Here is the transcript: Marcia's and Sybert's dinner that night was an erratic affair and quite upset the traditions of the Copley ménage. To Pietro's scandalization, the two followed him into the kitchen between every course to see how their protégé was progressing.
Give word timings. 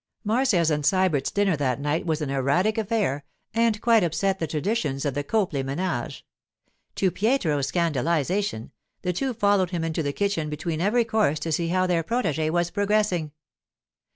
Marcia's 0.23 0.71
and 0.71 0.83
Sybert's 0.83 1.29
dinner 1.29 1.55
that 1.57 1.79
night 1.79 2.07
was 2.07 2.21
an 2.23 2.31
erratic 2.31 2.75
affair 2.79 3.23
and 3.53 3.79
quite 3.81 4.03
upset 4.03 4.39
the 4.39 4.47
traditions 4.47 5.05
of 5.05 5.13
the 5.13 5.23
Copley 5.23 5.63
ménage. 5.63 6.23
To 6.95 7.11
Pietro's 7.11 7.71
scandalization, 7.71 8.71
the 9.03 9.13
two 9.13 9.31
followed 9.35 9.69
him 9.69 9.83
into 9.83 10.01
the 10.01 10.11
kitchen 10.11 10.49
between 10.49 10.81
every 10.81 11.05
course 11.05 11.37
to 11.41 11.51
see 11.51 11.67
how 11.67 11.85
their 11.85 12.01
protégé 12.03 12.49
was 12.49 12.71
progressing. 12.71 13.31